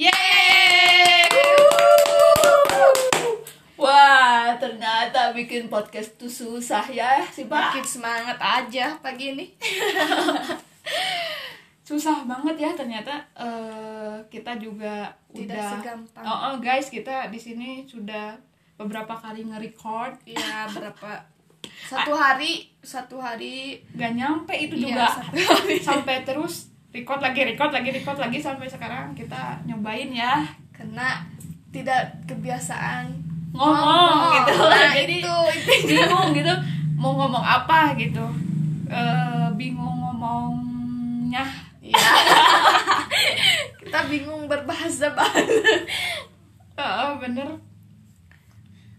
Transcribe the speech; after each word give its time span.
Yeay! 0.00 1.28
Wah, 3.76 4.56
ternyata 4.56 5.36
bikin 5.36 5.68
podcast 5.68 6.16
tuh 6.16 6.32
susah 6.32 6.88
ya 6.88 7.20
si 7.28 7.44
Pak. 7.44 7.76
Makin 7.76 7.84
semangat 7.84 8.40
aja 8.40 8.96
pagi 9.04 9.36
ini. 9.36 9.52
Susah 11.84 12.24
banget 12.24 12.64
ya 12.64 12.70
ternyata 12.72 13.12
eh, 13.36 14.16
kita 14.32 14.56
juga 14.56 15.12
Tidak 15.36 15.52
udah 15.52 15.68
segampang. 15.68 16.24
Oh, 16.24 16.38
oh, 16.48 16.54
guys, 16.64 16.88
kita 16.88 17.28
di 17.28 17.36
sini 17.36 17.84
sudah 17.84 18.40
beberapa 18.80 19.12
kali 19.12 19.44
nge-record 19.44 20.16
Iya, 20.24 20.70
berapa 20.72 21.28
satu 21.92 22.16
hari 22.16 22.72
satu 22.80 23.20
hari 23.20 23.84
gak 23.92 24.16
nyampe 24.16 24.56
itu 24.56 24.80
Iya, 24.80 24.96
juga 24.96 25.06
sampai 25.84 26.24
terus 26.24 26.69
record 26.90 27.20
lagi 27.20 27.40
record 27.44 27.70
lagi 27.70 27.90
record 27.90 28.18
lagi 28.18 28.38
sampai 28.38 28.66
sekarang 28.66 29.12
kita 29.12 29.58
nyobain 29.62 30.10
ya 30.10 30.42
kena 30.70 31.22
tidak 31.68 32.02
kebiasaan 32.24 33.06
ngomong 33.50 34.14
gitu 34.36 34.54
Nah, 34.60 34.90
jadi 34.92 35.14
itu 35.16 35.34
intinya. 35.52 35.86
bingung 35.86 36.28
gitu 36.32 36.52
mau 36.94 37.14
ngomong 37.16 37.42
apa 37.42 37.94
gitu 37.94 38.22
Eh, 38.86 39.46
bingung 39.54 39.96
ngomongnya 40.00 41.46
Iya. 41.80 42.10
Kita 43.80 44.06
bingung 44.06 44.46
berbahasa 44.46 45.10
bahasa. 45.10 45.72
Heeh, 46.72 47.10
bener 47.16 47.48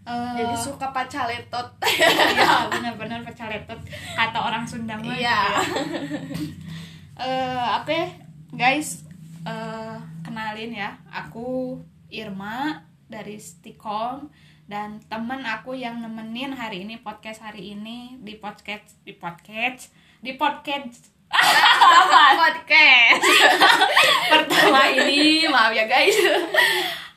Eh, 0.02 0.32
Jadi 0.34 0.54
suka 0.58 0.90
pacaletot. 0.90 1.66
iya 1.86 2.66
bener-bener 2.66 3.22
pecaletot 3.22 3.78
kata 4.12 4.38
orang 4.40 4.64
Sunda 4.64 4.92
mah 4.94 5.04
gitu 5.06 5.14
Iya. 5.14 5.38
ya. 5.38 5.40
Eh, 7.22 7.66
oke 7.78 8.00
guys 8.50 9.06
eh, 9.46 9.98
kenalin 10.26 10.74
ya 10.74 10.98
aku 11.06 11.78
Irma 12.10 12.82
dari 13.06 13.38
Stikom 13.38 14.26
dan 14.66 14.98
temen 15.06 15.38
aku 15.46 15.70
yang 15.78 16.02
nemenin 16.02 16.50
hari 16.50 16.82
ini 16.82 16.98
podcast 16.98 17.38
hari 17.46 17.78
ini 17.78 18.18
di 18.26 18.34
podcast 18.42 18.98
di 19.06 19.14
podcast 19.14 19.94
di 20.18 20.34
podcast 20.34 21.14
Podcast. 22.42 23.22
pertama 24.34 24.90
ini 24.90 25.46
maaf 25.46 25.70
ya 25.70 25.86
guys 25.86 26.18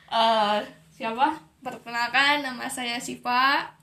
Eh, 0.06 0.58
siapa 0.94 1.34
Perkenalkan 1.66 2.46
nama 2.46 2.70
saya 2.70 3.02
Siva 3.02 3.74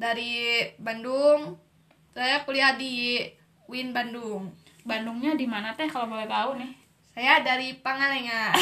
dari 0.00 0.64
Bandung. 0.80 1.60
Saya 2.16 2.40
kuliah 2.48 2.72
di 2.80 3.20
Win 3.68 3.92
Bandung. 3.92 4.48
Bandungnya 4.86 5.34
di 5.34 5.44
mana 5.50 5.74
teh 5.74 5.90
kalau 5.90 6.06
boleh 6.06 6.30
tahu 6.30 6.62
nih 6.62 6.72
Saya 7.16 7.42
dari 7.42 7.74
Pangalengan. 7.80 8.52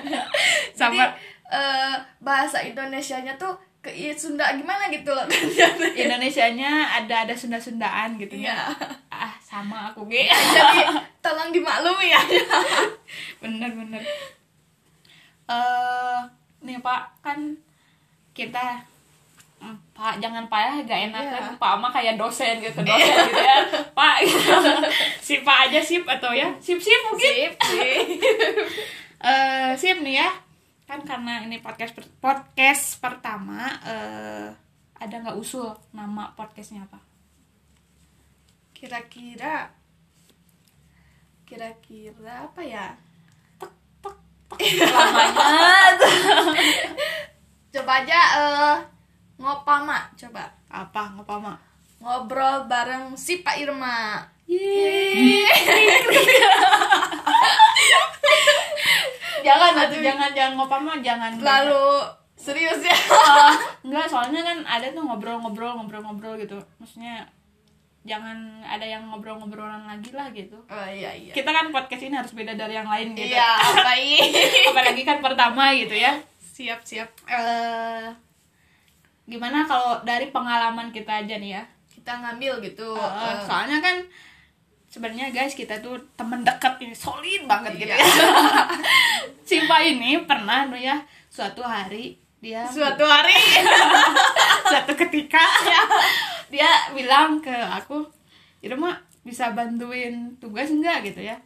sama 0.78 1.04
Jadi 1.04 1.32
eh, 1.52 1.94
bahasa 2.18 2.58
Indonesianya 2.64 3.36
tuh 3.36 3.54
ke 3.84 3.92
Sunda 4.16 4.48
gimana 4.56 4.88
gitu 4.88 5.12
loh. 5.12 5.28
Indonesianya 6.00 7.04
ada 7.04 7.28
ada 7.28 7.34
Sunda-Sundaan 7.36 8.16
gitu 8.16 8.40
ya. 8.40 8.56
Iya. 8.56 8.88
Ah, 9.12 9.36
sama 9.44 9.92
aku 9.92 10.08
ge. 10.08 10.24
Jadi 10.56 10.80
tolong 11.20 11.52
dimaklumi 11.52 12.08
ya. 12.08 12.20
bener 13.44 13.70
bener. 13.76 14.02
Eh, 15.44 16.18
nih 16.64 16.80
Pak, 16.80 17.20
kan 17.20 17.52
kita 18.32 18.80
Pak 19.90 20.18
jangan 20.18 20.44
Pak 20.44 20.60
ya 20.60 20.72
gak 20.84 21.00
enak 21.08 21.22
Iya. 21.22 21.32
kan 21.34 21.44
Pak 21.56 21.72
mah 21.76 21.90
kayak 21.90 22.14
dosen 22.14 22.58
gitu 22.58 22.80
dosen 22.80 23.14
gitu 23.24 23.40
ya 23.40 23.58
Pak 23.98 24.16
gitu. 24.20 24.52
si 25.18 25.34
Pak 25.40 25.58
aja 25.64 25.80
sip 25.80 26.04
atau 26.04 26.30
ya 26.30 26.50
sip 26.58 26.76
sip 26.76 27.00
mungkin 27.04 27.30
Sip, 27.30 27.52
sip. 27.60 28.06
eh 29.24 29.70
sip 29.74 29.98
nih 29.98 30.18
ya 30.18 30.30
kan 30.84 31.00
karena 31.00 31.40
ini 31.40 31.58
podcast 31.58 31.92
per- 31.92 32.12
podcast 32.18 32.98
pertama 32.98 33.68
eh 33.82 34.48
ada 34.96 35.14
nggak 35.16 35.36
usul 35.36 35.68
nama 35.90 36.28
podcastnya 36.32 36.82
apa 36.82 37.00
Kira-kira 38.74 39.72
kira-kira 41.44 42.44
apa 42.44 42.60
ya? 42.60 42.92
lamanya 44.84 45.48
Coba 47.70 47.92
aja 48.00 48.20
eh 48.38 48.76
ngopama 49.36 50.06
coba. 50.14 50.44
apa 50.68 51.02
mak 51.16 51.58
Ngobrol 51.98 52.66
bareng 52.66 53.16
si 53.16 53.40
Pak 53.40 53.56
Irma. 53.56 54.20
jangan 59.44 59.72
aduh 59.76 60.00
jangan 60.00 60.30
jangan 60.32 60.52
ngapa 60.56 60.76
mah 60.78 60.96
jangan 61.00 61.32
Lalu 61.36 61.86
serius 62.34 62.80
ya. 62.80 62.96
Ah, 63.08 63.52
enggak 63.80 64.04
soalnya 64.06 64.40
kan 64.42 64.58
ada 64.64 64.86
tuh 64.90 65.00
ngobrol-ngobrol 65.00 65.76
ngobrol-ngobrol 65.76 66.36
gitu 66.36 66.56
maksudnya 66.78 67.24
jangan 68.04 68.36
ada 68.60 68.84
yang 68.84 69.08
ngobrol-ngobrolan 69.08 69.84
lagi 69.86 70.12
lah 70.12 70.28
gitu 70.30 70.60
Oh 70.66 70.86
iya 70.86 71.08
iya. 71.10 71.32
kita 71.32 71.48
kan 71.48 71.72
podcast 71.72 72.04
ini 72.04 72.12
harus 72.14 72.32
beda 72.32 72.52
dari 72.52 72.76
yang 72.76 72.84
lain 72.84 73.16
gitu 73.16 73.32
Iya, 73.32 73.48
baik. 73.74 74.20
apalagi 74.72 75.02
kan 75.02 75.18
pertama 75.20 75.72
gitu 75.72 75.94
ya 75.94 76.12
siap 76.44 76.84
siap. 76.84 77.08
eh 77.26 78.12
gimana 79.24 79.64
kalau 79.64 80.04
dari 80.04 80.28
pengalaman 80.28 80.88
kita 80.90 81.24
aja 81.24 81.36
nih 81.36 81.56
ya? 81.56 81.62
Kita 81.88 82.20
ngambil 82.20 82.60
gitu. 82.60 82.92
Eh, 82.92 83.12
eh, 83.24 83.34
soalnya 83.44 83.80
kan 83.80 83.96
sebenarnya 84.86 85.34
guys 85.34 85.58
kita 85.58 85.82
tuh 85.82 85.98
temen 86.14 86.46
dekat 86.46 86.78
ini 86.78 86.94
solid 86.94 87.50
banget 87.50 87.74
gitu 87.74 87.90
Iya. 87.90 87.98
ya 87.98 88.06
Simpa 89.48 89.82
ini 89.82 90.22
pernah 90.22 90.70
tuh 90.70 90.78
ya 90.78 91.02
suatu 91.26 91.66
hari 91.66 92.14
dia 92.38 92.62
suatu 92.68 93.02
hari. 93.02 93.34
Suatu 94.70 94.92
ketika 94.94 95.40
dia 96.52 96.68
bilang 96.92 97.40
ke 97.40 97.50
aku 97.50 98.04
Irma 98.60 99.00
bisa 99.24 99.50
bantuin 99.56 100.36
tugas 100.36 100.68
enggak 100.68 101.00
gitu 101.02 101.24
ya 101.24 101.40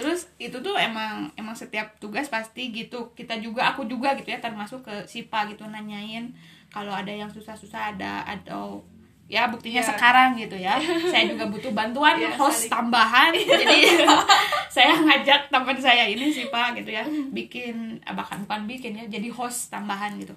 terus 0.00 0.20
itu 0.36 0.56
tuh 0.58 0.74
emang 0.74 1.28
emang 1.34 1.52
setiap 1.52 1.92
tugas 1.96 2.26
pasti 2.26 2.70
gitu 2.70 3.12
kita 3.12 3.36
juga 3.36 3.68
aku 3.68 3.84
juga 3.84 4.12
gitu 4.14 4.26
ya 4.26 4.38
termasuk 4.38 4.80
ke 4.80 5.04
Sipa 5.04 5.44
gitu 5.46 5.62
nanyain 5.66 6.32
kalau 6.68 6.90
ada 6.90 7.10
yang 7.10 7.28
susah-susah 7.28 7.92
ada 7.92 8.24
atau 8.24 8.80
ya 9.26 9.46
buktinya 9.46 9.78
Iya. 9.78 9.90
sekarang 9.90 10.30
gitu 10.34 10.56
ya 10.56 10.74
saya 11.12 11.28
juga 11.28 11.46
butuh 11.46 11.70
bantuan 11.70 12.16
Iya, 12.16 12.34
host 12.34 12.66
saling. 12.66 12.72
tambahan 12.72 13.30
jadi 13.62 13.78
saya 14.74 14.96
ngajak 14.96 15.40
teman 15.46 15.76
saya 15.76 16.02
ini 16.04 16.30
Sipa 16.30 16.72
gitu 16.74 16.88
ya 16.88 17.04
bikin 17.30 18.00
bahkan 18.10 18.42
bukan 18.42 18.64
bikin 18.64 18.96
ya 18.96 19.04
jadi 19.06 19.28
host 19.28 19.68
tambahan 19.68 20.16
gitu 20.16 20.32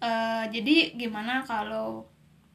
Eh, 0.00 0.44
jadi 0.52 0.92
gimana 0.94 1.40
kalau 1.42 2.04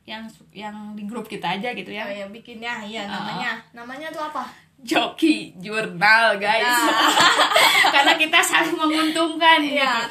yang 0.09 0.25
yang 0.49 0.75
di 0.91 1.05
grup 1.05 1.25
kita 1.25 1.53
aja 1.53 1.69
gitu 1.71 1.87
ya 1.87 2.01
Oh 2.01 2.11
ya 2.11 2.25
bikinnya 2.27 2.81
iya 2.81 3.05
namanya. 3.05 3.61
Namanya 3.71 4.09
tuh 4.09 4.23
apa? 4.23 4.43
joki 4.79 5.51
jurnal 5.55 6.39
guys 6.39 6.63
Nah. 6.63 7.11
karena 7.93 8.13
kita 8.15 8.39
saling 8.39 8.73
menguntungkan 8.73 9.59
Iya. 9.59 9.75
gitu 9.83 10.01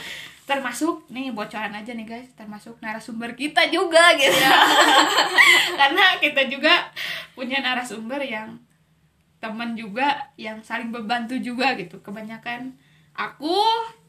termasuk 0.44 1.08
nih 1.08 1.28
bocoran 1.28 1.72
aja 1.72 1.92
nih 1.92 2.04
guys 2.04 2.28
termasuk 2.32 2.76
narasumber 2.78 3.32
kita 3.32 3.64
juga 3.68 4.12
gitu 4.14 4.28
Iya. 4.30 4.52
karena 5.80 6.04
kita 6.16 6.46
juga 6.46 6.92
punya 7.32 7.58
narasumber 7.58 8.20
yang 8.20 8.60
teman 9.38 9.72
juga 9.72 10.20
yang 10.36 10.60
saling 10.60 10.88
membantu 10.88 11.36
juga 11.38 11.72
gitu 11.72 11.98
kebanyakan 11.98 12.76
aku 13.12 13.56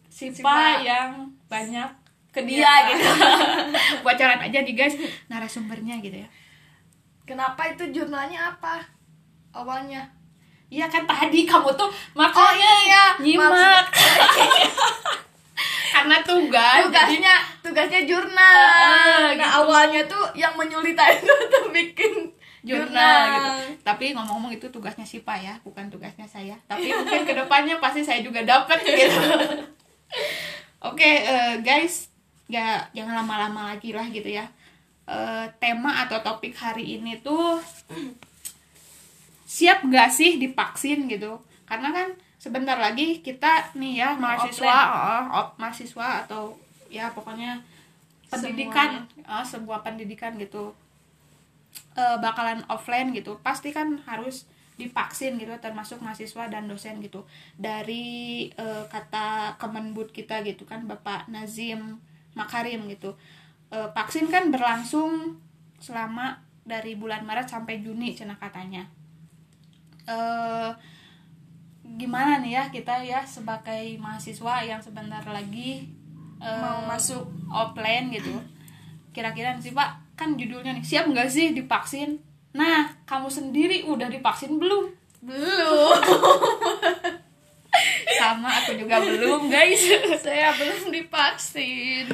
Sipa, 0.09 0.41
Sipa. 0.41 0.81
yang 0.81 1.11
banyak 1.47 1.87
ke 2.29 2.41
dia 2.45 2.61
Iya. 2.61 2.73
gitu 2.93 3.07
bocoran 4.05 4.39
aja 4.39 4.59
nih 4.61 4.75
guys 4.77 4.95
narasumbernya 5.27 5.97
gitu 6.01 6.21
ya 6.21 6.29
Kenapa 7.29 7.61
itu 7.69 7.85
jurnalnya 7.93 8.57
apa? 8.57 8.81
Awalnya. 9.53 10.01
Iya 10.73 10.89
kan 10.89 11.05
tadi 11.05 11.45
kamu 11.45 11.69
tuh 11.77 11.85
makanya 12.17 12.71
iya. 12.89 13.05
nyimak 13.21 13.85
karena 15.93 16.17
tugas 16.25 16.89
jadi 16.89 16.89
Tugasnya 16.89 17.35
tugasnya 17.61 18.01
jurnal. 18.09 18.57
Heeh, 18.57 19.37
nah, 19.37 19.45
gitu. 19.45 19.57
awalnya 19.61 20.01
tuh 20.09 20.25
yang 20.33 20.57
menyulitkan 20.57 21.13
itu 21.21 21.33
tuh 21.53 21.69
bikin 21.69 22.33
jurnal 22.65 23.21
gitu 23.29 23.49
tapi 23.87 24.11
ngomong-ngomong 24.11 24.51
itu 24.51 24.67
tugasnya 24.67 25.05
Sipa 25.07 25.31
ya 25.37 25.55
bukan 25.63 25.87
tugasnya 25.87 26.27
saya 26.27 26.59
tapi 26.67 26.91
mungkin 26.91 27.23
ke 27.23 27.31
depannya 27.31 27.79
pasti 27.79 28.03
saya 28.03 28.19
juga 28.19 28.43
dapat 28.43 28.83
gitu 28.83 29.15
oke 30.83 30.99
eh, 31.23 31.55
guys 31.63 32.08
ya 32.49 32.81
jangan 32.97 33.23
lama-lama 33.23 33.69
lagi 33.71 33.93
lah 33.93 34.09
gitu 34.09 34.27
ya. 34.27 34.49
Eh, 35.05 35.45
tema 35.61 36.05
atau 36.05 36.21
topik 36.25 36.57
hari 36.57 36.97
ini 36.97 37.21
tuh 37.21 37.61
siap 39.45 39.85
gak 39.85 40.09
sih 40.09 40.41
divaksin 40.41 41.05
gitu? 41.05 41.37
Karena 41.69 41.93
kan 41.93 42.09
sebentar 42.41 42.77
lagi 42.81 43.21
kita 43.21 43.73
nih 43.77 44.01
ya 44.01 44.09
mahasiswa 44.17 44.75
oh, 44.89 45.21
op- 45.33 45.55
mahasiswa 45.61 46.25
atau 46.25 46.57
ya 46.89 47.13
pokoknya 47.13 47.61
pendidikan 48.29 49.05
eh, 49.21 49.45
sebuah 49.45 49.85
pendidikan 49.85 50.33
gitu. 50.41 50.73
Eh, 51.93 52.17
bakalan 52.17 52.65
offline 52.65 53.13
gitu. 53.13 53.37
Pasti 53.45 53.69
kan 53.69 54.01
harus 54.09 54.49
divaksin 54.79 55.35
gitu 55.35 55.51
termasuk 55.61 56.01
mahasiswa 56.01 56.49
dan 56.49 56.65
dosen 56.65 56.97
gitu. 57.01 57.25
Dari 57.57 58.49
eh, 58.53 58.83
kata 58.89 59.57
Kemendbud 59.61 60.09
kita 60.09 60.41
gitu 60.45 60.65
kan 60.65 60.89
Bapak 60.89 61.29
Nazim 61.29 62.01
Makarim 62.39 62.87
gitu. 62.87 63.11
Eh, 63.69 63.87
vaksin 63.91 64.31
kan 64.31 64.47
berlangsung 64.47 65.35
selama 65.77 66.39
dari 66.63 66.95
bulan 66.95 67.21
Maret 67.21 67.51
sampai 67.51 67.83
Juni 67.83 68.15
cina 68.15 68.33
katanya. 68.33 68.87
Eh 70.07 70.71
gimana 71.99 72.37
nih 72.39 72.53
ya 72.55 72.63
kita 72.69 73.01
ya 73.01 73.25
sebagai 73.25 73.97
mahasiswa 73.97 74.61
yang 74.63 74.79
sebentar 74.79 75.21
lagi 75.25 75.89
eh, 76.39 76.61
Mau 76.61 76.87
masuk. 76.87 77.27
offline 77.49 78.13
gitu. 78.13 78.33
Kira-kira 79.09 79.57
nih 79.57 79.63
sih 79.65 79.73
pak 79.73 79.89
kan 80.13 80.35
judulnya 80.35 80.71
nih 80.71 80.85
siap 80.85 81.09
nggak 81.09 81.27
sih 81.27 81.51
divaksin? 81.51 82.21
Nah 82.53 82.89
kamu 83.03 83.27
sendiri 83.27 83.83
udah 83.85 84.07
divaksin 84.07 84.57
belum? 84.57 84.85
Belum 85.19 85.97
sama 88.31 88.45
aku 88.47 88.71
juga 88.75 88.95
belum 88.99 89.47
guys 89.47 89.81
saya 90.23 90.53
belum 90.53 90.91
divaksin 90.91 92.05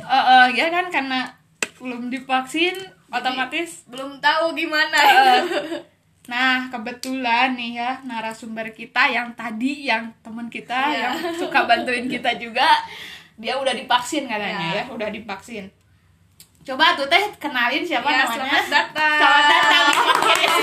Eh, 0.00 0.14
eh, 0.16 0.46
ya 0.54 0.66
kan 0.68 0.88
karena 0.88 1.28
belum 1.76 2.08
divaksin 2.08 2.72
otomatis 3.08 3.84
belum 3.84 4.16
tahu 4.18 4.54
gimana 4.54 4.96
Eh, 4.96 5.42
Nah, 6.22 6.70
kebetulan 6.70 7.52
nih 7.52 7.76
ya 7.76 7.98
narasumber 8.02 8.70
kita 8.70 9.02
yang 9.04 9.34
tadi 9.34 9.84
yang 9.84 10.14
teman 10.20 10.46
kita 10.46 10.78
Iya. 10.88 11.10
yang 11.10 11.34
suka 11.34 11.66
bantuin 11.66 12.06
kita 12.06 12.32
juga 12.36 12.86
dia 13.34 13.58
udah 13.58 13.74
divaksin 13.74 14.24
katanya 14.24 14.62
Iya. 14.72 14.80
ya, 14.80 14.84
udah 14.88 15.08
divaksin. 15.10 15.66
Coba 16.62 16.94
tuh 16.94 17.04
teh 17.04 17.24
kenalin 17.36 17.82
siapa 17.82 18.06
Ya, 18.06 18.22
namanya? 18.22 18.46
selamat 18.46 18.66
datang. 18.68 19.18
Selamat 19.18 19.44
datang 19.48 19.84
di 19.84 19.98
podcast, 19.98 20.56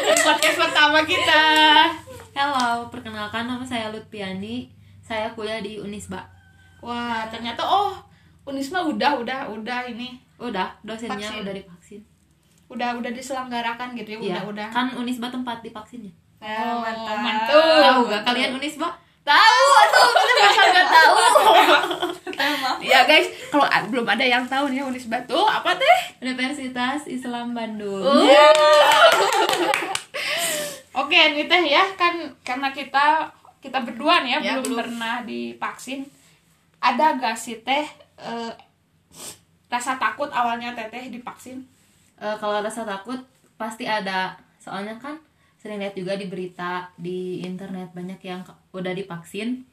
di 0.00 0.14
podcast 0.24 0.56
pertama 0.58 0.98
kita. 1.04 1.42
Halo, 2.38 2.86
perkenalkan 2.86 3.50
nama 3.50 3.66
saya 3.66 3.90
Lutfiani. 3.90 4.70
Saya 5.02 5.26
kuliah 5.34 5.58
di 5.58 5.82
Unisba. 5.82 6.22
Wah, 6.78 7.26
ternyata 7.26 7.66
oh 7.66 7.98
Unisma 8.46 8.78
udah 8.78 9.18
udah 9.18 9.50
udah 9.50 9.90
ini 9.90 10.22
Udah, 10.38 10.70
dosennya 10.86 11.18
Vaksin. 11.18 11.42
udah 11.42 11.50
divaksin. 11.50 12.00
udah 12.70 12.94
udah 12.94 13.10
diselenggarakan 13.10 13.98
gitu 13.98 14.14
ya, 14.14 14.18
Iya, 14.22 14.22
udah 14.22 14.42
udah. 14.54 14.68
kan 14.70 14.86
Unisba 14.94 15.34
tempat 15.34 15.66
divaksinnya. 15.66 16.14
Oh, 16.38 16.78
mantap. 16.78 17.18
mantap. 17.18 17.58
Tahu 17.58 18.00
gak 18.06 18.22
kalian 18.22 18.54
Unisba? 18.54 18.86
Tahu 19.26 19.68
tuh, 19.90 20.08
kita 20.14 20.32
masa 20.38 20.62
nggak 20.70 20.86
tahu. 20.86 21.14
Ya 22.78 23.02
guys, 23.02 23.26
kalau 23.50 23.66
belum 23.90 24.06
ada 24.06 24.22
yang 24.22 24.46
tahu 24.46 24.70
nih 24.70 24.86
Unisba 24.86 25.18
tuh 25.26 25.42
apa 25.42 25.74
teh? 25.74 26.22
Universitas 26.22 27.02
Islam 27.10 27.50
Bandung. 27.50 27.98
Oh. 27.98 28.22
Oke, 30.94 31.14
nih 31.14 31.46
teh 31.46 31.62
ya 31.64 31.84
kan 31.94 32.14
karena 32.42 32.72
kita 32.72 33.28
kita 33.58 33.82
berdua 33.82 34.22
nih 34.22 34.38
ya, 34.38 34.38
Ya, 34.38 34.52
belum, 34.58 34.64
belum. 34.64 34.78
pernah 34.86 35.14
divaksin. 35.22 36.06
Ada 36.78 37.18
gak 37.18 37.36
sih 37.36 37.58
teh 37.60 37.84
eh, 38.18 38.52
rasa 39.68 39.98
takut 39.98 40.30
awalnya 40.30 40.72
teteh 40.72 41.10
divaksin? 41.10 41.66
Eh, 42.18 42.36
kalau 42.38 42.62
rasa 42.62 42.82
takut 42.82 43.18
pasti 43.56 43.84
ada. 43.84 44.34
Soalnya 44.58 44.96
kan 44.96 45.18
sering 45.58 45.82
lihat 45.82 45.94
juga 45.94 46.14
di 46.14 46.30
berita 46.30 46.86
di 46.94 47.42
internet 47.42 47.90
banyak 47.92 48.20
yang 48.22 48.40
udah 48.72 48.94
divaksin. 48.94 49.66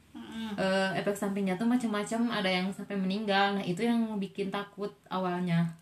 Eh, 0.56 0.90
efek 0.96 1.16
sampingnya 1.16 1.56
tuh 1.56 1.66
macam-macam, 1.66 2.30
ada 2.32 2.46
yang 2.46 2.70
sampai 2.70 2.94
meninggal. 2.94 3.58
Nah, 3.58 3.64
itu 3.64 3.82
yang 3.82 3.98
bikin 4.16 4.48
takut 4.48 4.92
awalnya. 5.08 5.74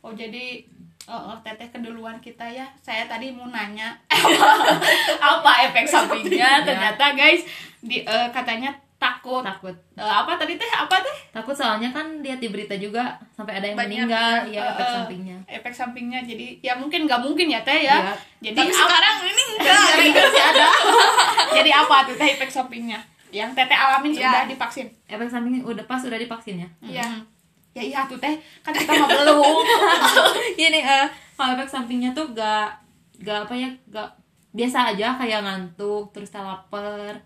Oh 0.00 0.12
jadi 0.12 0.62
eh, 1.04 1.12
eh, 1.12 1.36
teteh 1.42 1.68
keduluan 1.70 2.16
kita 2.18 2.44
ya. 2.44 2.66
Saya 2.78 3.04
tadi 3.04 3.30
mau 3.30 3.46
nanya 3.46 3.92
apa 5.34 5.52
efek 5.64 5.84
sampingnya. 5.84 6.62
Ternyata 6.62 7.12
guys 7.12 7.42
di 7.78 8.00
eh, 8.00 8.28
katanya 8.30 8.72
takut. 8.96 9.44
Takut. 9.44 9.74
Eh, 9.94 10.00
apa 10.02 10.32
tadi 10.34 10.54
teh? 10.54 10.70
Apa 10.70 10.96
teh? 10.98 11.16
Takut 11.30 11.52
soalnya 11.52 11.90
kan 11.90 12.20
lihat 12.20 12.38
di 12.38 12.48
berita 12.48 12.72
juga 12.74 13.14
sampai 13.30 13.58
ada 13.58 13.66
yang 13.66 13.76
Banyak, 13.76 14.06
meninggal, 14.06 14.34
ya. 14.46 14.54
ya 14.54 14.62
efek 14.70 14.80
Eh, 14.80 14.92
sampingnya. 14.94 15.38
Efek 15.46 15.74
sampingnya 15.74 16.20
jadi 16.22 16.46
ya 16.62 16.72
mungkin 16.74 17.04
nggak 17.04 17.20
mungkin 17.20 17.46
ya 17.46 17.60
teh 17.60 17.84
ya. 17.84 18.00
Iya. 18.00 18.14
Jadi 18.42 18.56
tapi 18.58 18.72
sekarang 18.72 19.16
ini 19.22 19.42
enggak 19.52 19.76
masih 20.16 20.42
ada. 20.46 20.66
jadi 21.56 21.70
apa 21.74 21.96
tuh 22.06 22.16
teh 22.16 22.28
efek 22.30 22.48
sampingnya? 22.48 23.00
Yang 23.28 23.50
teteh 23.52 23.74
alamin 23.74 24.14
Iya. 24.14 24.24
sudah 24.24 24.42
divaksin. 24.46 24.86
Efek 25.04 25.28
samping 25.28 25.60
udah 25.60 25.84
pas 25.84 26.00
udah 26.00 26.16
divaksin 26.16 26.56
ya. 26.56 26.68
Iya. 26.80 27.04
Mm. 27.04 27.33
Ya 27.74 27.82
iya 27.82 28.00
tuh 28.04 28.16
teh 28.16 28.34
kan 28.62 28.70
kita 28.70 28.92
mah 28.92 29.08
belum. 29.08 29.64
Ini 30.64 30.80
eh. 30.80 31.06
Kalau 31.34 31.52
efek 31.52 31.66
sampingnya 31.66 32.10
tuh 32.10 32.30
gak 32.30 32.70
gak 33.18 33.44
apa 33.44 33.54
ya 33.54 33.66
gak 33.88 34.06
biasa 34.50 34.94
aja 34.94 35.14
kayak 35.14 35.42
ngantuk 35.42 36.10
terus 36.10 36.30
lapar 36.30 37.18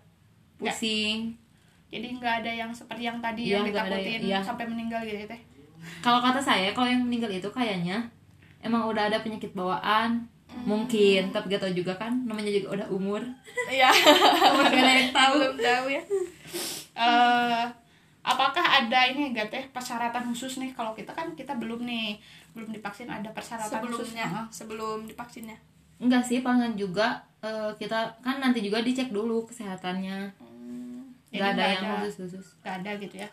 pusing. 0.57 1.37
Jadi 1.87 2.07
nggak 2.13 2.41
ada 2.41 2.51
yang 2.55 2.69
seperti 2.69 3.01
yang 3.03 3.17
tadi 3.17 3.45
Iya, 3.45 3.61
yang 3.61 3.65
nggak 3.65 3.81
ada 3.83 3.93
ditakutin 3.95 4.13
yang- 4.19 4.25
iya. 4.31 4.39
sampai 4.39 4.65
meninggal 4.65 5.01
gitu 5.01 5.19
ya 5.19 5.27
teh. 5.27 5.41
kalau 6.03 6.19
kata 6.19 6.37
saya 6.37 6.69
kalau 6.69 6.85
yang 6.85 6.99
meninggal 6.99 7.31
itu 7.31 7.47
kayaknya 7.47 8.03
emang 8.59 8.83
udah 8.83 9.07
ada 9.07 9.17
penyakit 9.19 9.53
bawaan. 9.53 10.25
Mungkin 10.59 11.29
tapi 11.29 11.45
gak 11.47 11.61
tau 11.61 11.69
juga 11.71 11.93
kan 11.93 12.11
namanya 12.25 12.49
juga 12.49 12.73
udah 12.75 12.87
umur. 12.89 13.21
Iya. 13.65 13.87
Umur 14.49 14.65
gak 14.65 14.81
ada 14.81 14.93
yang 14.95 15.13
tahu. 15.13 15.33
Belum 15.39 15.57
tahu 15.57 15.85
ya. 15.87 16.01
Eh 16.99 17.63
apakah 18.29 18.61
ada 18.61 18.99
ini 19.09 19.33
enggak 19.33 19.49
teh 19.49 19.63
persyaratan 19.73 20.29
khusus 20.29 20.61
nih? 20.61 20.71
Kalau 20.71 20.93
kita 20.93 21.11
kan 21.11 21.33
kita 21.33 21.57
belum 21.57 21.81
nih 21.81 22.21
belum 22.53 22.69
divaksin 22.69 23.09
ada 23.09 23.29
persyaratan 23.33 23.81
khusus. 23.81 24.13
Sebelumnya 24.13 24.25
Heeh. 24.29 24.45
sebelum 24.53 24.97
divaksinnya? 25.09 25.57
Enggak 25.97 26.23
sih 26.23 26.39
palingan 26.39 26.77
juga 26.77 27.19
eh, 27.41 27.71
kita 27.75 28.21
kan 28.21 28.37
nanti 28.37 28.61
juga 28.61 28.79
dicek 28.79 29.09
dulu 29.09 29.49
kesehatannya. 29.49 30.29
Jadi 31.29 31.37
nggak 31.37 31.49
ada 31.49 31.57
nggak 31.57 31.69
yang 31.73 31.83
ada. 31.83 31.93
khusus 32.01 32.15
khusus. 32.21 32.45
nggak 32.61 32.75
ada 32.81 32.91
gitu 32.97 33.15
ya? 33.17 33.29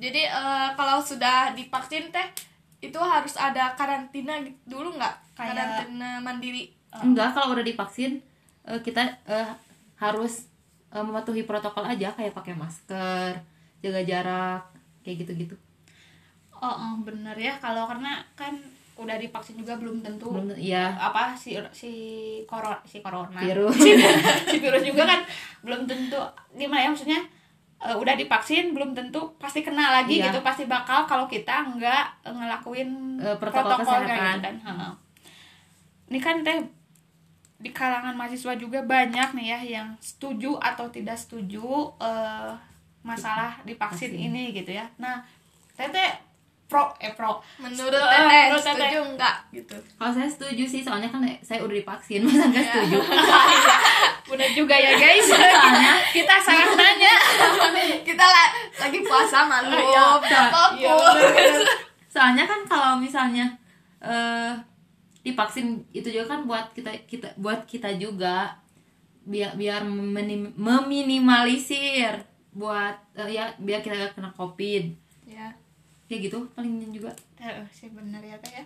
Jadi 0.00 0.22
eh, 0.24 0.68
kalau 0.72 0.98
sudah 0.98 1.52
divaksin 1.52 2.08
teh 2.08 2.26
itu 2.82 2.98
harus 2.98 3.36
ada 3.36 3.76
karantina 3.76 4.40
dulu 4.64 4.96
nggak? 4.96 5.14
Kayak- 5.32 5.54
karantina 5.54 6.10
mandiri? 6.18 6.72
Enggak 6.92 7.32
kalau 7.32 7.52
udah 7.52 7.64
divaksin 7.64 8.20
eh, 8.64 8.80
kita 8.80 9.04
eh, 9.28 9.48
harus 9.96 10.48
mematuhi 10.92 11.48
protokol 11.48 11.88
aja 11.88 12.12
kayak 12.12 12.36
pakai 12.36 12.52
masker 12.52 13.32
jaga 13.82 14.00
jarak 14.00 14.62
kayak 15.02 15.16
gitu-gitu. 15.20 15.56
Oh, 16.54 16.70
oh, 16.70 16.94
bener 17.00 17.34
ya. 17.34 17.58
Kalau 17.58 17.84
karena 17.84 18.22
kan 18.32 18.54
udah 18.92 19.16
divaksin 19.16 19.56
juga 19.56 19.74
belum 19.74 19.98
tentu 19.98 20.30
belum 20.30 20.52
ya 20.54 20.94
apa 20.94 21.32
si 21.34 21.56
si 21.72 21.90
corona 22.44 22.78
si 22.84 23.00
corona. 23.00 23.40
Virus. 23.42 23.74
Si 24.46 24.56
virus 24.56 24.82
juga 24.82 25.02
kan 25.04 25.20
belum 25.60 25.84
tentu. 25.84 26.20
Gimana 26.52 26.80
ya 26.80 26.88
maksudnya 26.88 27.20
eh, 27.80 27.92
udah 27.92 28.14
divaksin 28.14 28.70
belum 28.70 28.92
tentu 28.92 29.18
pasti 29.36 29.60
kena 29.60 29.90
lagi 29.92 30.16
Iya. 30.16 30.30
gitu 30.30 30.38
pasti 30.40 30.64
bakal 30.64 31.02
kalau 31.02 31.26
kita 31.26 31.66
nggak 31.68 32.04
ngelakuin 32.28 33.18
Eh, 33.18 33.34
protokol 33.34 33.74
protokolnya 33.74 34.06
kesehatan. 34.06 34.30
gitu 34.30 34.40
kan. 34.40 34.56
Heeh. 34.62 34.92
ini 36.04 36.20
kan 36.20 36.36
teh 36.42 36.58
di 37.56 37.70
kalangan 37.70 38.12
mahasiswa 38.12 38.52
juga 38.54 38.84
banyak 38.84 39.28
nih 39.32 39.46
ya 39.48 39.60
yang 39.72 39.88
setuju 39.98 40.60
atau 40.60 40.86
tidak 40.86 41.16
setuju 41.16 41.64
eh, 41.96 42.52
masalah 43.02 43.58
divaksin 43.62 44.10
Vaksin. 44.10 44.30
ini 44.30 44.50
gitu 44.52 44.70
ya. 44.70 44.86
Nah 44.96 45.18
teteh 45.72 46.14
pro 46.64 46.88
eh 46.96 47.12
pro. 47.12 47.36
Menurut 47.58 47.92
teteh 47.92 48.20
menurut 48.48 48.56
Teteh. 48.58 48.72
setuju 48.88 48.98
nggak? 49.12 49.36
Gitu. 49.52 49.76
Kalau 49.92 50.08
saya 50.10 50.24
setuju 50.26 50.64
sih 50.64 50.80
soalnya 50.80 51.06
kan 51.06 51.20
saya 51.40 51.60
udah 51.60 51.74
divaksin 51.74 52.22
masa 52.26 52.46
nggak 52.46 52.62
Ya. 52.62 52.72
setuju? 52.72 52.98
Bener 54.32 54.50
juga 54.50 54.72
ya 54.72 54.94
guys. 54.94 55.26
Soalnya 55.26 55.92
kita 56.16 56.34
sangat 56.38 56.72
nanya. 56.72 57.12
Kita 58.00 58.24
la- 58.24 58.52
lagi 58.78 58.98
puasa 59.00 59.44
malu. 59.44 59.68
Iya. 59.68 60.06
Iya, 60.72 60.92
bener-bener. 60.94 61.68
soalnya 62.08 62.44
kan 62.44 62.60
kalau 62.64 62.96
misalnya 62.96 63.48
eh 63.98 64.52
divaksin 65.20 65.66
itu 65.92 66.08
juga 66.08 66.26
kan 66.30 66.44
buat 66.44 66.72
kita 66.72 66.88
kita 67.04 67.28
buat 67.36 67.64
kita 67.64 67.92
juga. 67.94 68.56
Biar 69.22 69.54
biar 69.54 69.86
meminimalisir 70.56 72.26
buat 72.52 72.96
eh, 73.16 73.32
ya 73.32 73.48
biar 73.56 73.80
kita 73.80 73.96
gak 73.96 74.14
kena 74.16 74.30
covid. 74.36 74.92
Ya. 75.24 75.48
Kayak 76.06 76.28
gitu 76.28 76.38
paling 76.52 76.84
juga. 76.92 77.12
Eh, 77.40 77.64
sih 77.72 77.88
bener 77.88 78.20
ya 78.20 78.36
teh 78.38 78.52
ya. 78.52 78.64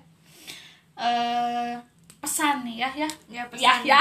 Eh 0.98 1.74
pesan 2.18 2.66
nih 2.66 2.82
ya 2.82 2.90
ya. 3.06 3.10
Ya 3.30 3.42
Ya, 3.54 3.74
pesan. 3.78 3.78
Ya. 3.86 4.00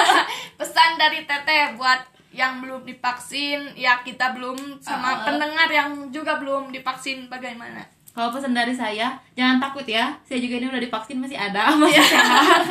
pesan 0.60 0.90
dari 1.00 1.24
teteh 1.24 1.74
buat 1.80 2.04
yang 2.34 2.58
belum 2.58 2.82
divaksin 2.82 3.78
ya 3.78 4.02
kita 4.02 4.34
belum 4.34 4.82
sama 4.82 5.14
Uh-uh. 5.14 5.24
pendengar 5.32 5.70
yang 5.70 6.10
juga 6.10 6.36
belum 6.42 6.74
divaksin 6.74 7.30
bagaimana? 7.30 7.86
Kalau 8.10 8.34
pesan 8.34 8.52
dari 8.52 8.74
saya 8.74 9.16
jangan 9.32 9.62
takut 9.62 9.86
ya. 9.88 10.12
Saya 10.26 10.42
juga 10.42 10.60
ini 10.60 10.66
udah 10.68 10.82
divaksin 10.82 11.18
masih 11.22 11.38
ada. 11.38 11.72
Masih 11.80 12.02
sehat. 12.04 12.62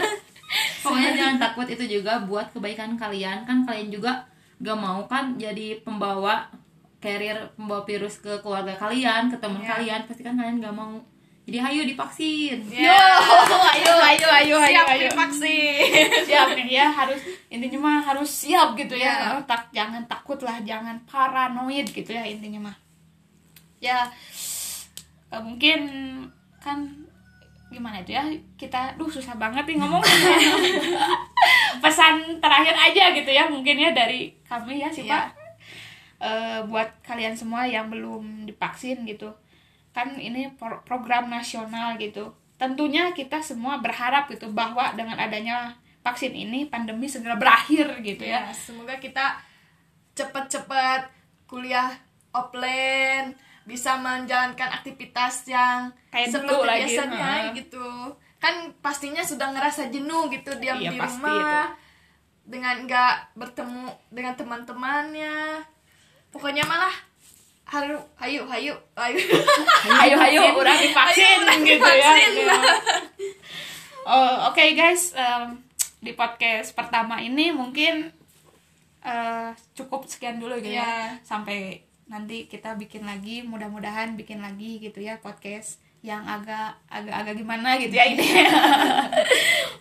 Pokoknya 0.86 1.12
jangan 1.18 1.38
takut 1.42 1.66
itu 1.66 2.00
juga 2.00 2.22
buat 2.28 2.46
kebaikan 2.54 2.94
kalian. 2.94 3.42
Kan 3.48 3.66
kalian 3.66 3.90
juga 3.90 4.22
gak 4.64 4.80
mau 4.80 5.04
kan 5.06 5.36
jadi 5.36 5.84
pembawa 5.84 6.48
carrier 6.98 7.36
pembawa 7.60 7.84
virus 7.84 8.24
ke 8.24 8.32
keluarga 8.40 8.72
kalian 8.74 9.28
ke 9.28 9.36
teman 9.36 9.60
Iya. 9.60 9.70
kalian. 9.76 10.02
Pasti 10.08 10.24
kan 10.24 10.40
kalian 10.40 10.64
gak 10.64 10.72
mau. 10.72 10.96
Jadi 11.44 11.60
hayu 11.60 11.84
divaksin. 11.84 12.64
Yo, 12.72 12.88
ayo, 12.88 13.92
ayo, 14.00 14.00
ayo, 14.00 14.28
ayo, 14.32 14.56
siap 14.64 14.88
ayo. 14.88 15.12
divaksin. 15.12 16.08
Siap 16.24 16.56
ya 16.64 16.88
harus 16.88 17.20
intinya 17.52 17.80
mah 17.84 18.00
harus 18.00 18.32
siap 18.32 18.72
gitu 18.80 18.96
ya. 18.96 19.36
Ya. 19.36 19.44
tak 19.44 19.68
jangan 19.76 20.08
takut 20.08 20.40
lah 20.40 20.64
jangan 20.64 20.96
paranoid 21.04 21.84
gitu 21.92 22.16
ya 22.16 22.24
intinya 22.24 22.72
mah. 22.72 22.76
Ya 23.84 24.08
eh, 25.28 25.42
mungkin 25.44 25.80
kan 26.64 26.88
gimana 27.68 28.00
itu 28.00 28.16
ya 28.16 28.24
kita 28.56 28.96
duh 28.96 29.10
susah 29.10 29.36
banget 29.36 29.66
nih 29.68 29.82
ngomong 29.82 30.00
pesan 31.84 32.40
terakhir 32.40 32.74
aja 32.74 33.12
gitu 33.12 33.28
ya 33.28 33.44
mungkin 33.52 33.76
ya 33.76 33.92
dari 33.92 34.32
kami 34.48 34.80
ya 34.80 34.88
sih 34.88 35.04
pak 35.04 35.44
Eh, 36.24 36.60
buat 36.72 36.88
kalian 37.04 37.36
semua 37.36 37.68
yang 37.68 37.92
belum 37.92 38.48
divaksin 38.48 39.04
gitu. 39.04 39.28
Kan 39.92 40.16
ini 40.16 40.48
pro- 40.56 40.80
program 40.88 41.28
nasional 41.28 42.00
gitu. 42.00 42.32
Tentunya 42.56 43.12
kita 43.12 43.44
semua 43.44 43.84
berharap 43.84 44.32
gitu 44.32 44.48
bahwa 44.56 44.96
dengan 44.96 45.20
adanya 45.20 45.76
vaksin 46.00 46.32
ini 46.32 46.72
pandemi 46.72 47.12
segera 47.12 47.36
berakhir 47.36 48.00
gitu 48.00 48.24
ya. 48.24 48.48
Ya 48.48 48.56
semoga 48.56 48.96
kita 49.04 49.36
cepet-cepet 50.16 51.12
kuliah 51.44 51.92
offline 52.32 53.36
bisa 53.68 54.00
menjalankan 54.00 54.80
aktivitas 54.80 55.44
yang 55.52 55.92
Kayak 56.08 56.40
seperti 56.40 56.56
dulu 56.56 56.64
biasanya 56.64 57.32
gitu 57.52 57.88
kan 58.44 58.76
pastinya 58.84 59.24
sudah 59.24 59.56
ngerasa 59.56 59.88
jenuh 59.88 60.28
gitu 60.28 60.52
diam 60.60 60.76
Iya, 60.76 60.92
di 60.92 61.00
pasti 61.00 61.24
rumah 61.24 61.72
dengan 62.44 62.76
nggak 62.84 63.16
bertemu 63.40 63.88
dengan 64.12 64.34
teman-temannya. 64.36 65.64
Pokoknya 66.28 66.68
malah 66.68 66.92
haru 67.64 67.98
hayu 68.20 68.44
hayu 68.46 68.76
hayu 69.00 69.18
ayo 70.04 70.16
ayo 70.20 70.42
udah 70.60 70.76
divaksin 70.84 71.40
gitu 71.64 71.90
ya 71.90 72.12
oh, 74.06 74.52
oke 74.52 74.64
guys 74.76 75.16
em, 75.16 75.58
di 76.04 76.12
podcast 76.14 76.76
pertama 76.76 77.24
ini 77.24 77.50
mungkin 77.56 78.12
eh, 79.02 79.50
cukup 79.74 80.06
sekian 80.06 80.38
dulu 80.38 80.60
gitu 80.60 80.76
ya. 80.76 80.84
Iya. 80.84 80.94
sampai 81.24 81.82
nanti 82.06 82.46
kita 82.52 82.76
bikin 82.76 83.08
lagi 83.08 83.42
mudah-mudahan 83.48 84.20
bikin 84.20 84.44
lagi 84.44 84.84
gitu 84.84 85.00
ya 85.00 85.18
podcast 85.24 85.80
yang 86.04 86.20
agak 86.22 86.68
agak 86.86 87.16
agak 87.18 87.34
gimana 87.34 87.74
gitu 87.76 87.92
ya 87.92 88.04
ini. 88.06 88.28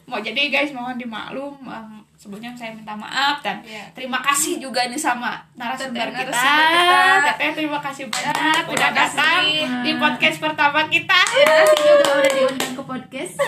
Mau 0.06 0.18
jadi 0.18 0.48
guys 0.48 0.70
mohon 0.70 0.94
dimaklum 0.94 1.58
em, 1.60 1.98
sebelumnya 2.14 2.54
saya 2.54 2.70
minta 2.70 2.94
maaf 2.94 3.40
dan 3.40 3.58
Iya. 3.60 3.90
terima 3.90 4.20
kasih 4.20 4.56
juga 4.56 4.86
nih 4.86 4.94
sama 4.96 5.42
narasumber 5.52 6.08
kita. 6.08 6.30
kita. 6.30 7.02
Teteh 7.26 7.50
terima 7.56 7.78
kasih 7.80 8.06
banyak 8.06 8.34
udah 8.62 8.62
Terima 8.62 8.94
datang 8.94 9.42
kasih. 9.42 9.82
di 9.82 9.92
podcast 9.96 10.38
pertama 10.38 10.80
kita. 10.86 11.18
Makasih 11.18 11.82
juga 11.82 12.12
udah 12.14 12.30
diundang 12.30 12.72
ke 12.72 12.82
podcast. 12.84 13.34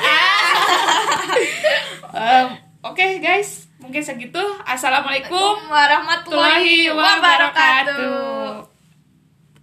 Em, 2.12 2.46
oke 2.80 3.06
guys 3.18 3.70
mungkin 3.78 4.00
segitu. 4.00 4.42
Assalamualaikum 4.64 5.62
warahmatullahi 5.68 6.90
wabarakatuh 6.90 8.33